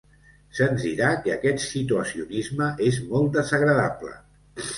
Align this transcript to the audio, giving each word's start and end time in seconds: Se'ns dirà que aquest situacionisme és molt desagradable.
Se'ns 0.59 0.85
dirà 0.87 1.09
que 1.27 1.33
aquest 1.33 1.61
situacionisme 1.65 2.71
és 2.87 2.99
molt 3.13 3.31
desagradable. 3.37 4.17